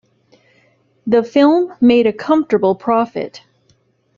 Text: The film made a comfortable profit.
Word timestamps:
The 1.05 1.21
film 1.21 1.73
made 1.79 2.07
a 2.07 2.11
comfortable 2.11 2.73
profit. 2.73 3.43